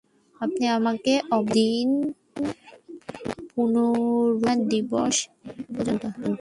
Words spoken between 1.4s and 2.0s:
দিন